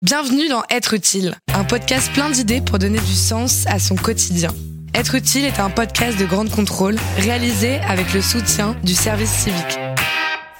[0.00, 4.50] Bienvenue dans Être utile, un podcast plein d'idées pour donner du sens à son quotidien.
[4.94, 9.76] Être utile est un podcast de grande contrôle réalisé avec le soutien du service civique.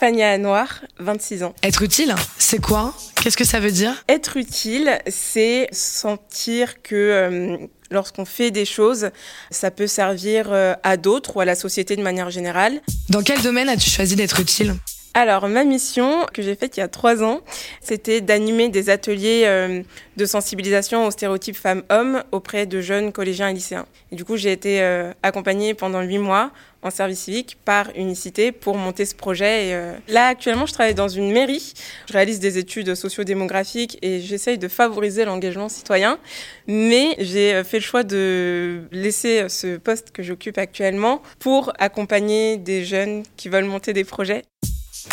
[0.00, 1.54] Fania Noir, 26 ans.
[1.62, 2.94] Être utile, c'est quoi?
[3.22, 4.02] Qu'est-ce que ça veut dire?
[4.08, 7.58] Être utile, c'est sentir que euh,
[7.90, 9.10] lorsqu'on fait des choses,
[9.50, 12.80] ça peut servir euh, à d'autres ou à la société de manière générale.
[13.10, 14.76] Dans quel domaine as-tu choisi d'être utile?
[15.16, 17.40] Alors, ma mission que j'ai faite il y a trois ans,
[17.80, 19.82] c'était d'animer des ateliers euh,
[20.18, 23.86] de sensibilisation aux stéréotypes femmes-hommes auprès de jeunes collégiens et lycéens.
[24.12, 26.50] Et du coup, j'ai été euh, accompagnée pendant huit mois
[26.82, 29.68] en service civique par Unicité pour monter ce projet.
[29.68, 31.72] Et, euh, là, actuellement, je travaille dans une mairie.
[32.08, 36.18] Je réalise des études sociodémographiques et j'essaye de favoriser l'engagement citoyen.
[36.66, 42.84] Mais j'ai fait le choix de laisser ce poste que j'occupe actuellement pour accompagner des
[42.84, 44.42] jeunes qui veulent monter des projets.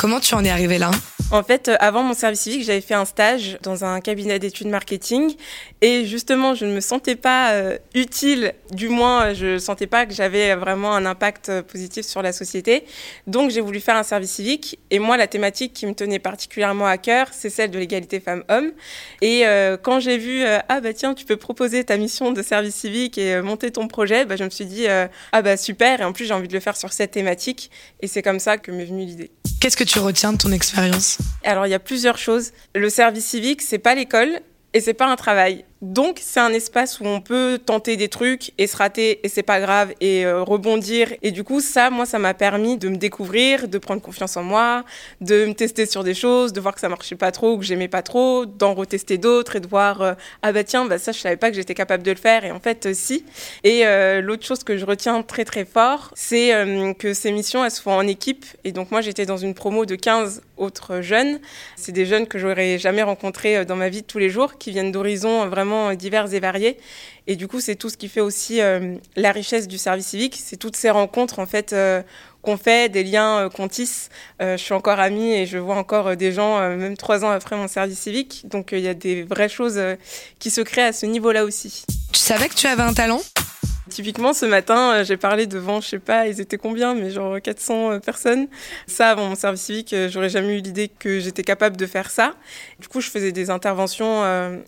[0.00, 0.90] Comment tu en es arrivé là?
[1.30, 4.68] En fait, euh, avant mon service civique, j'avais fait un stage dans un cabinet d'études
[4.68, 5.34] marketing
[5.82, 10.06] et justement, je ne me sentais pas euh, utile, du moins, je ne sentais pas
[10.06, 12.84] que j'avais vraiment un impact euh, positif sur la société.
[13.26, 16.86] Donc, j'ai voulu faire un service civique et moi, la thématique qui me tenait particulièrement
[16.86, 18.72] à cœur, c'est celle de l'égalité femmes-hommes.
[19.20, 19.44] Et
[19.82, 23.40] quand j'ai vu, ah bah tiens, tu peux proposer ta mission de service civique et
[23.42, 26.34] monter ton projet, bah, je me suis dit, ah bah super, et en plus, j'ai
[26.34, 27.70] envie de le faire sur cette thématique.
[28.00, 29.30] Et c'est comme ça que m'est venue l'idée.
[29.68, 31.18] Qu'est-ce que tu retiens de ton expérience?
[31.44, 32.52] Alors, il y a plusieurs choses.
[32.74, 34.40] Le service civique, c'est pas l'école
[34.72, 35.66] et c'est pas un travail.
[35.80, 39.44] Donc c'est un espace où on peut tenter des trucs et se rater et c'est
[39.44, 42.96] pas grave et euh, rebondir et du coup ça moi ça m'a permis de me
[42.96, 44.84] découvrir, de prendre confiance en moi,
[45.20, 47.64] de me tester sur des choses, de voir que ça marchait pas trop ou que
[47.64, 51.12] j'aimais pas trop, d'en retester d'autres et de voir euh, ah bah tiens bah ça
[51.12, 53.24] je savais pas que j'étais capable de le faire et en fait euh, si.
[53.62, 53.84] Et
[54.20, 56.52] l'autre chose que je retiens très très fort, c'est
[56.98, 59.86] que ces missions elles se font en équipe et donc moi j'étais dans une promo
[59.86, 61.38] de 15 autres jeunes.
[61.76, 64.70] C'est des jeunes que j'aurais jamais rencontrés dans ma vie de tous les jours qui
[64.70, 66.78] viennent d'horizons vraiment divers et variés.
[67.26, 70.38] Et du coup, c'est tout ce qui fait aussi euh, la richesse du service civique.
[70.42, 72.02] C'est toutes ces rencontres, en fait, euh,
[72.42, 74.08] qu'on fait, des liens euh, qu'on tisse.
[74.40, 77.68] je suis encore amie et je vois encore des gens, même trois ans après mon
[77.68, 78.42] service civique.
[78.44, 79.80] Donc, il y a des vraies choses
[80.38, 81.84] qui se créent à ce niveau-là aussi.
[82.12, 83.20] Tu savais que tu avais un talent?
[83.88, 87.40] Typiquement, ce matin, euh, j'ai parlé devant, je sais pas, ils étaient combien, mais genre
[87.40, 88.48] 400 euh, personnes.
[88.86, 92.10] Ça, avant mon service civique, euh, j'aurais jamais eu l'idée que j'étais capable de faire
[92.10, 92.34] ça.
[92.80, 94.22] Du coup, je faisais des interventions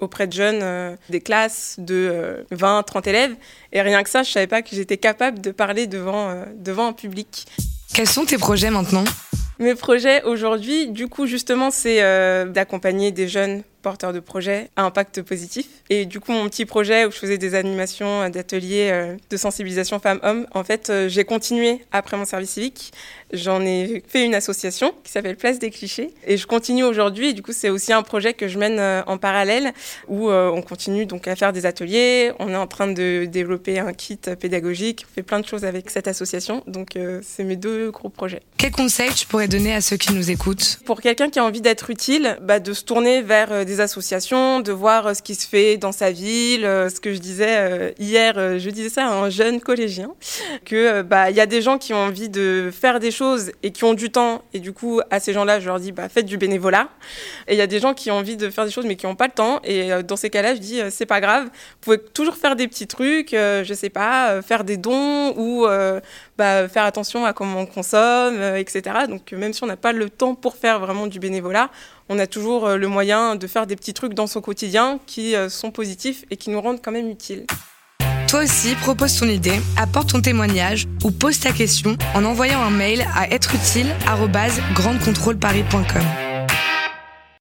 [0.00, 3.34] auprès de jeunes, des classes de 20, 30 élèves.
[3.72, 6.92] Et rien que ça, je savais pas que j'étais capable de parler devant, devant un
[6.92, 7.46] public.
[7.94, 9.04] Quels sont tes projets maintenant?
[9.58, 12.00] Mes projets aujourd'hui, du coup, justement, c'est
[12.50, 15.66] d'accompagner des jeunes porteur de projet à impact positif.
[15.90, 19.36] Et du coup, mon petit projet où je faisais des animations euh, d'ateliers euh, de
[19.36, 22.92] sensibilisation femmes-hommes, en fait, euh, j'ai continué après mon service civique.
[23.32, 26.14] J'en ai fait une association qui s'appelle Place des Clichés.
[26.26, 27.28] Et je continue aujourd'hui.
[27.28, 29.72] Et du coup, c'est aussi un projet que je mène en parallèle
[30.06, 32.30] où on continue donc à faire des ateliers.
[32.38, 35.04] On est en train de développer un kit pédagogique.
[35.10, 36.62] On fait plein de choses avec cette association.
[36.68, 38.40] Donc, c'est mes deux gros projets.
[38.56, 40.78] Quel conseil tu pourrais donner à ceux qui nous écoutent?
[40.84, 44.72] Pour quelqu'un qui a envie d'être utile, bah, de se tourner vers des associations, de
[44.72, 46.64] voir euh, ce qui se fait dans sa ville.
[46.64, 50.10] Euh, ce que je disais euh, hier, je disais ça à un jeune collégien,
[50.64, 53.70] que bah il y a des gens qui ont envie de faire des choses et
[53.70, 54.42] qui ont du temps.
[54.52, 56.88] Et du coup, à ces gens-là, je leur dis bah faites du bénévolat.
[57.48, 59.06] Et il y a des gens qui ont envie de faire des choses mais qui
[59.06, 59.60] n'ont pas le temps.
[59.64, 61.44] Et dans ces cas-là, je dis c'est pas grave.
[61.44, 65.66] Vous pouvez toujours faire des petits trucs, je sais pas, faire des dons ou
[66.38, 68.82] bah, faire attention à comment on consomme, etc.
[69.08, 71.70] Donc même si on n'a pas le temps pour faire vraiment du bénévolat,
[72.08, 75.36] on a toujours euh, le moyen de faire des petits trucs dans son quotidien qui
[75.36, 77.46] euh, sont positifs et qui nous rendent quand même utiles.
[78.28, 82.70] Toi aussi, propose ton idée, apporte ton témoignage ou pose ta question en envoyant un
[82.70, 86.23] mail à êtreutile@grandecontrôleparis.com.